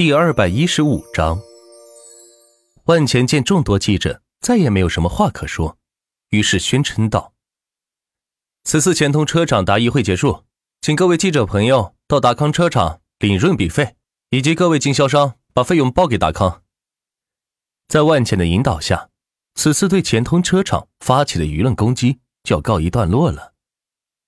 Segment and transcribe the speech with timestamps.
[0.00, 1.38] 第二百一十五章，
[2.84, 5.76] 万钱见众多记者再也没有什么话可说，
[6.30, 7.34] 于是宣称道
[8.64, 10.44] ：“此次钱通车厂答疑会结束，
[10.80, 13.94] 请各位记者朋友到达康车厂领润笔费，
[14.30, 16.62] 以及各位经销商把费用报给达康。”
[17.86, 19.10] 在万钱的引导下，
[19.54, 23.52] 此次对钱通车厂发起的舆论攻击就要告一段落了。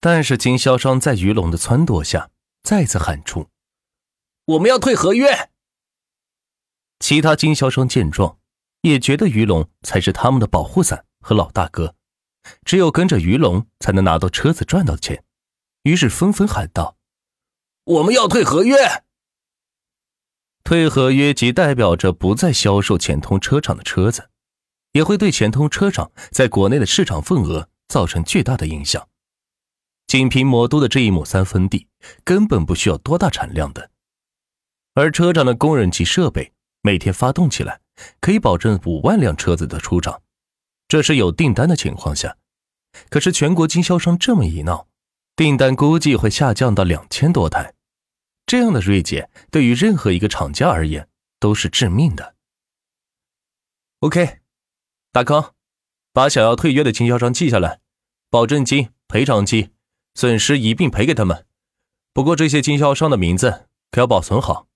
[0.00, 2.30] 但是经销商在于龙的撺掇下，
[2.62, 3.48] 再次喊出
[4.46, 5.26] ：“我们要退合约。”
[6.98, 8.38] 其他经销商见状，
[8.80, 11.94] 也觉得于龙才是他们的保护伞和老大哥，
[12.64, 15.24] 只有跟着于龙才能拿到车子赚到钱，
[15.82, 16.96] 于是纷纷喊道
[17.84, 18.76] ：“我们要退合约！”
[20.64, 24.30] 退合约即代表着不再销售钱通车厂的车子，
[24.92, 29.08] 也会对钱通车厂在国内的市场份额造成巨大的影响。
[30.08, 31.86] 仅凭魔都的这一亩三分地，
[32.24, 33.90] 根本不需要多大产量的，
[34.94, 36.52] 而车厂的工人及设备。
[36.86, 37.80] 每天发动起来，
[38.20, 40.22] 可以保证五万辆车子的出厂，
[40.86, 42.36] 这是有订单的情况下。
[43.10, 44.86] 可是全国经销商这么一闹，
[45.34, 47.74] 订单估计会下降到两千多台。
[48.46, 51.08] 这样的锐减对于任何一个厂家而言
[51.40, 52.36] 都是致命的。
[53.98, 54.38] OK，
[55.10, 55.54] 大康，
[56.12, 57.80] 把想要退约的经销商记下来，
[58.30, 59.72] 保证金、赔偿金、
[60.14, 61.46] 损失一并赔给他们。
[62.12, 64.68] 不过这些经销商的名字可要保存好，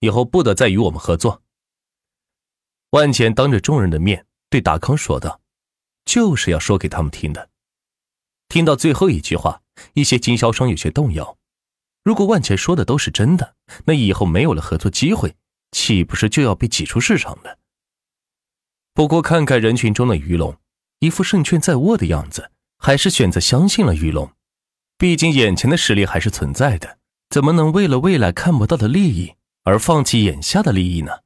[0.00, 1.42] 以后不得再与我们合作。
[2.90, 5.40] 万钱当着众人的面对达康说道
[6.06, 7.50] ：“就是要说给他们听的。”
[8.48, 9.60] 听到最后一句话，
[9.92, 11.36] 一些经销商有些动摇。
[12.02, 15.36] 如果万钱说的都是真的，那以后没有了合作机会，
[15.72, 17.58] 岂不是就要被挤出市场了？
[18.94, 20.56] 不过看看人群中的于龙，
[21.00, 24.32] 一副胜券在握的样子，还是选择相信了于龙。
[24.96, 31.18] 毕竟眼前的实力还是存在的，怎么能为了未来看不到的利益而放弃眼下的利益呢？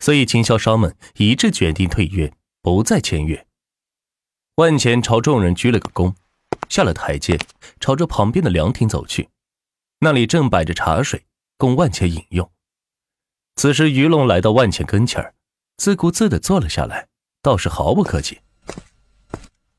[0.00, 3.46] 所以，经销商们一致决定退约，不再签约。
[4.56, 6.14] 万钱朝众人鞠了个躬，
[6.68, 7.38] 下了台阶，
[7.78, 9.28] 朝着旁边的凉亭走去。
[10.00, 11.26] 那里正摆着茶水，
[11.58, 12.50] 供万钱饮用。
[13.56, 15.34] 此时，于龙来到万钱跟前儿，
[15.76, 17.08] 自顾自的坐了下来，
[17.42, 18.40] 倒是毫不客气：“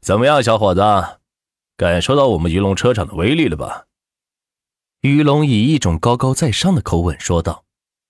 [0.02, 0.82] 怎么样，小伙子，
[1.76, 3.88] 感受到我们于龙车厂的威力了吧？”
[5.02, 7.66] 于龙以一种高高在上的口吻说道，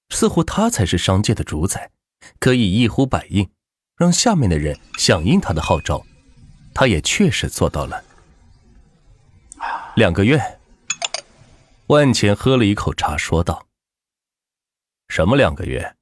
[0.10, 1.90] 似乎他才是商界的主宰。
[2.40, 3.50] 可以一呼百应，
[3.98, 6.06] 让下面的人响应他的号召，
[6.74, 8.04] 他也确实做到了。
[9.96, 10.60] 两个月，
[11.88, 13.68] 万钱喝了一口茶，说道
[15.10, 15.96] ：“什么两个月？”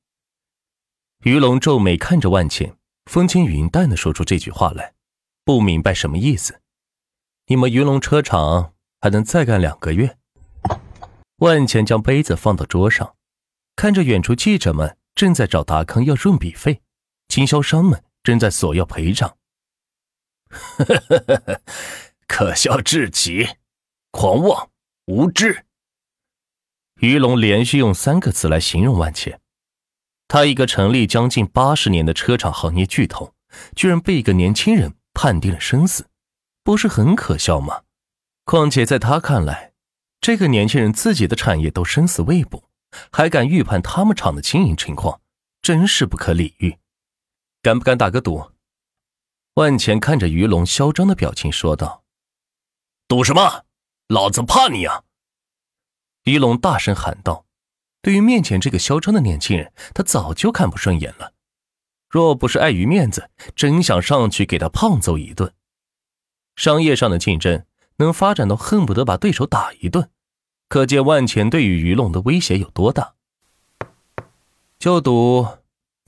[1.25, 4.94] 于龙皱眉看着万钱，风轻云淡的说出这句话来，
[5.44, 6.62] 不明白什么意思。
[7.47, 10.18] 你们于龙车厂还能再干两个月？
[11.38, 13.16] 万钱将杯子放到桌上，
[13.75, 14.96] 看着远处记者们。
[15.19, 16.81] 正在找达康要润笔费，
[17.28, 19.35] 经销商们正在索要赔偿。
[22.25, 23.46] 可笑至极，
[24.12, 24.69] 狂妄
[25.07, 25.66] 无知。
[27.02, 29.41] 于龙连续用三个词来形容万茜。
[30.30, 33.34] 他一个成立将近八十年的车厂行业巨头，
[33.75, 36.07] 居然被一个年轻人判定了生死，
[36.63, 37.81] 不是很可笑吗？
[38.46, 39.74] 况且在他看来，
[40.22, 42.69] 这个年轻人自己的产业都生死未卜。
[43.12, 45.22] 还敢预判他们厂的经营情况，
[45.62, 46.78] 真是不可理喻。
[47.62, 48.52] 敢不敢打个赌？
[49.56, 52.04] 万钱看着于龙嚣张的表情说道
[53.08, 53.66] ：“赌什么？
[54.08, 55.04] 老子怕你啊！”
[56.24, 57.46] 于龙大声喊道
[58.02, 61.34] ：“对于面前这个嚣张的年轻人，他早就看不顺眼了。
[62.10, 65.54] 若不是碍于面子，真想上去给他胖揍一顿。
[66.56, 67.66] 商业上的竞争
[67.98, 70.10] 能发展到恨不得把对手打一顿。”
[70.69, 73.16] 可见万钱对于于龙的威胁有多大？
[74.78, 75.47] 就赌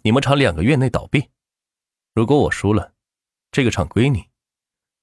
[0.04, 1.30] 你们厂两个月内倒闭。
[2.14, 2.94] 如果我输了，
[3.52, 4.28] 这个厂归你。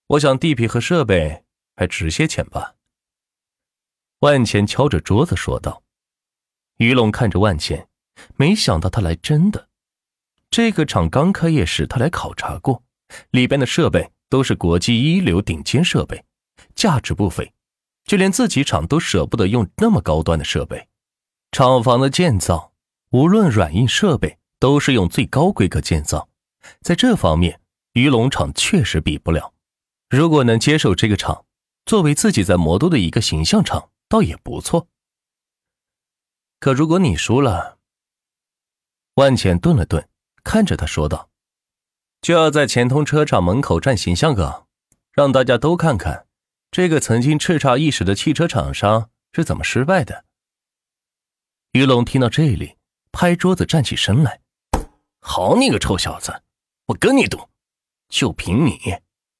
[0.06, 2.76] 我想地皮和设备还值些钱吧？
[4.20, 5.82] 万钱敲着桌子说道。
[6.76, 7.88] 于龙看着万钱，
[8.36, 9.68] 没想到他来真的。
[10.50, 12.84] 这个厂刚开业时他来考察过，
[13.30, 16.24] 里边的设备都是国际一流顶尖设备，
[16.76, 17.52] 价值不菲。
[18.08, 20.88] 就连自己厂都舍不得用那么高端的设备，
[21.52, 22.72] 厂房的建造，
[23.10, 26.30] 无论软硬设备，都是用最高规格建造。
[26.80, 27.60] 在这方面，
[27.92, 29.52] 鱼龙厂确实比不了。
[30.08, 31.44] 如果能接手这个厂，
[31.84, 34.88] 作为自己在魔都的一个形象厂，倒也不错。
[36.60, 37.76] 可如果你输了，
[39.16, 40.08] 万浅顿了顿，
[40.42, 41.28] 看着他说道
[42.22, 44.66] ：“就要在钱通车厂门口站形象岗，
[45.12, 46.24] 让大家都看看。”
[46.70, 50.24] 这个曾经叱咤一时的汽车厂商是怎么失败的？
[51.72, 52.76] 于龙听到这里，
[53.10, 54.40] 拍桌子站起身来
[55.20, 56.42] ：“好你个臭小子，
[56.86, 57.48] 我跟你赌，
[58.08, 58.78] 就凭你，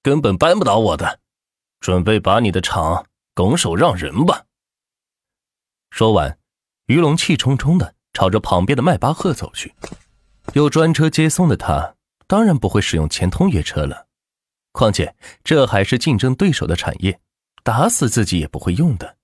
[0.02, 1.20] 根本扳不倒我的。
[1.80, 4.46] 准备把你的厂拱手让人吧。”
[5.90, 6.38] 说完，
[6.86, 9.74] 于龙气冲冲的朝着旁边的迈巴赫走去。
[10.54, 11.94] 有专车接送的他，
[12.26, 14.07] 当然不会使用钱通约车了。
[14.72, 17.20] 况且这还是竞争对手的产业，
[17.62, 19.16] 打死自己也不会用的。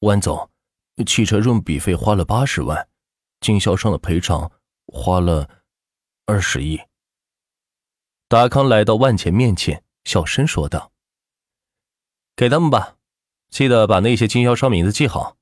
[0.00, 0.50] 万总，
[1.06, 2.88] 汽车润笔费花了八十万，
[3.40, 4.50] 经销商的赔偿
[4.86, 5.48] 花了
[6.26, 6.80] 二十亿。
[8.28, 10.92] 达康来到万钱面前，小声说道
[12.34, 12.96] ：“给他们吧，
[13.50, 15.36] 记得把那些经销商名字记好。”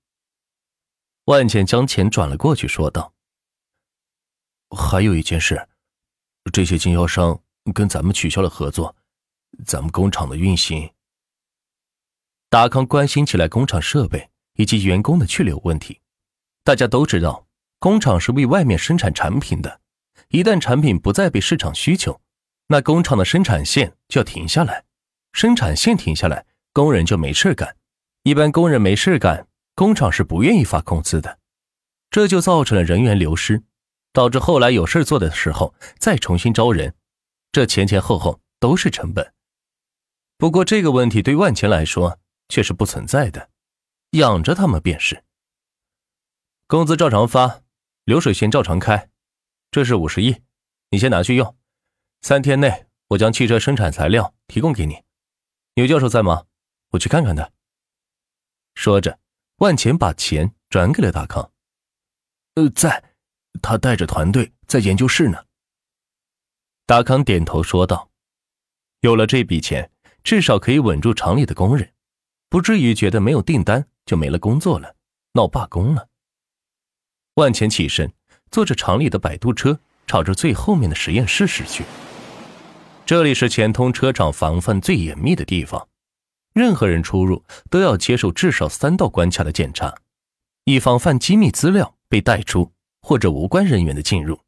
[1.27, 3.13] 万钱将钱转了过去，说道
[4.77, 5.69] ：“还有一件事，
[6.53, 7.41] 这些经销商
[7.73, 8.97] 跟咱们取消了合作，
[9.65, 10.91] 咱们工厂的运行。”
[12.49, 16.01] 达康关心起来工厂设备以及员工的去留问题。
[16.65, 17.47] 大家都知道，
[17.79, 19.81] 工厂是为外面生产产品的，
[20.29, 22.21] 一旦产品不再被市场需求，
[22.67, 24.85] 那工厂的生产线就要停下来。
[25.33, 27.77] 生产线停下来，工人就没事干。
[28.25, 29.47] 一般工人没事干。
[29.77, 31.39] 工厂是不愿意发工资的，
[32.11, 33.63] 这就造成了人员流失，
[34.13, 36.95] 导致后来有事做的时候再重新招人，
[37.51, 39.33] 这前前后后都是成本。
[40.41, 43.51] 不过这个问题对万钱来说却是不存在的，
[44.13, 45.23] 养着他们便是。
[46.67, 47.63] 工资照常发，
[48.05, 49.11] 流水线照常开，
[49.71, 50.41] 这是五十亿，
[50.89, 51.59] 你先拿去用，
[52.23, 55.05] 三天内我将汽车生产材料提供给你。
[55.75, 56.47] 牛教授在吗？
[56.93, 57.53] 我去看看他。
[58.75, 59.21] 说着。
[59.59, 61.53] 万钱把钱转给了达康。
[62.55, 63.13] 呃，在，
[63.61, 65.45] 他带着团队在研究室呢。
[66.87, 68.11] 达康点头说道
[69.01, 69.93] ：“有了这笔钱，
[70.23, 71.93] 至少可以稳住厂里的工人，
[72.49, 74.95] 不至于觉得没有订单就没了工作了，
[75.35, 76.09] 闹罢工了。”
[77.35, 78.13] 万钱起身，
[78.51, 81.85] 坐着厂里的摆渡车，朝着最后面的实验室驶去。
[83.07, 85.89] 这里是钱通车厂防范最严密的地方。
[86.53, 89.95] 任何人出入都要接受至少三道关卡的检查，
[90.65, 94.41] 以防范机密资料被带出或者无关人员的进入。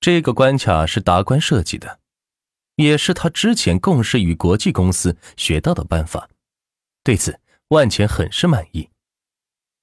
[0.00, 1.98] 这个关卡是达官设计的，
[2.78, 6.30] 也是他之前共事于国际公司学到的办法。
[7.02, 8.88] 对此，万钱很是满意。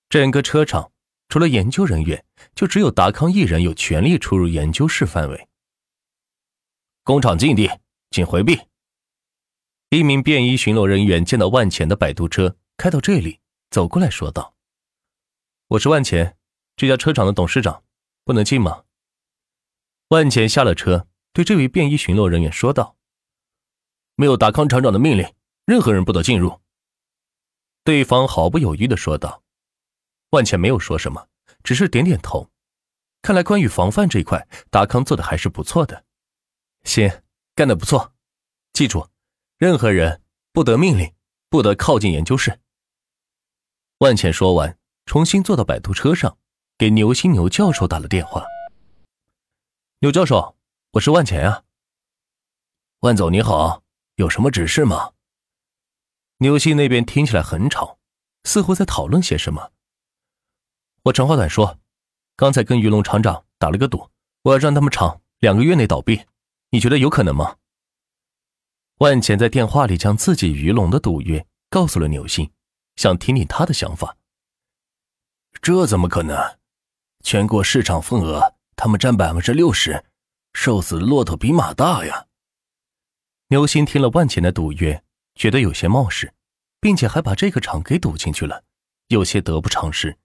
[0.08, 0.94] 整个车厂
[1.28, 2.24] 除了研究人员，
[2.56, 5.50] 就只有达康一人有权利出入研究室范围。
[7.04, 7.70] 工厂禁地，
[8.12, 8.62] 请回避。
[9.90, 14.56] 一名便衣巡逻人员见到万钱的摆渡车开到这里，走过来说道
[15.68, 16.38] ：“我是万钱，
[16.78, 17.84] 这家车厂的董事长，
[18.24, 18.84] 不能进吗？”
[20.10, 22.96] 万钱下了车，对这位便衣巡逻人员说道
[24.16, 25.34] ：“没有达康厂长的命令，
[25.66, 26.62] 任何人不得进入。”
[27.84, 29.44] 对方毫不犹豫的说道。
[30.30, 31.28] 万茜没有说什么，
[31.62, 32.50] 只是点点头。
[33.22, 36.06] 看来关于防范这一块，达康做的还是不错的。
[36.86, 37.22] 行，
[37.54, 38.14] 干得不错，
[38.72, 39.10] 记住。
[39.58, 40.22] 任何人
[40.54, 41.14] 不得命令，
[41.50, 42.62] 不得靠近研究室。
[43.98, 46.38] 万茜说完，重新坐到摆渡车上，
[46.78, 48.46] 给牛心牛教授打了电话。
[50.00, 50.55] 牛教授，
[50.96, 51.64] 我是万钱啊。
[53.02, 53.84] 万总你好，
[54.16, 55.12] 有什么指示吗？
[56.38, 58.00] 牛心那边听起来很吵，
[58.46, 59.74] 似乎在讨论些什么。
[61.04, 61.80] 我长话短说，
[62.38, 64.10] 刚才跟鱼龙厂长打了个赌，
[64.44, 66.26] 我要让他们厂两个月内倒闭，
[66.70, 67.58] 你觉得有可能吗？
[69.00, 72.50] 万钱在电话里将自己鱼龙的赌约告诉了牛心，
[72.96, 74.16] 想听听他的想法。
[75.62, 76.58] 这怎么可能？
[77.22, 80.06] 全国市场份额他们占百分之六十，
[80.56, 82.28] 瘦死的骆驼比马大呀！
[83.50, 85.04] 牛心听了万钱的赌约，
[85.36, 86.34] 觉得有些冒失，
[86.80, 88.64] 并且还把这个厂给赌进去了，
[89.10, 90.18] 有些得不偿失。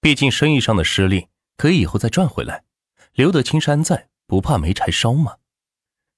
[0.00, 2.64] 毕竟生意上的失利可以以后再赚回来，
[3.12, 5.36] 留得青山在，不怕没柴烧嘛。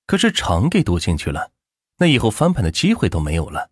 [0.07, 1.53] 可是厂给赌进去了，
[1.99, 3.71] 那以后翻盘的机会都没有了。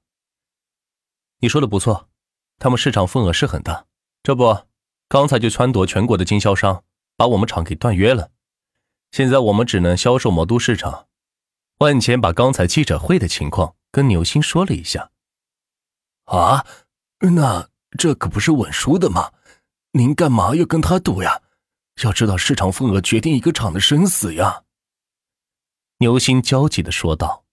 [1.39, 2.11] 你说的不错，
[2.59, 3.87] 他们市场份额是很大，
[4.23, 4.67] 这不，
[5.09, 6.85] 刚才就撺掇全国的经销商
[7.17, 8.31] 把我们厂给断约了。
[9.11, 11.07] 现在我们只能销售魔都市场。
[11.79, 15.11] 万钱把刚才记者会的情况跟牛心说了一下。
[16.25, 16.67] 啊，
[17.21, 19.33] 那这可不是稳输的吗？
[19.93, 21.41] 您干嘛要跟他赌呀？
[22.03, 24.63] 要知道市场份额决定一个厂的生死呀。
[25.99, 27.45] 牛心焦急的说道。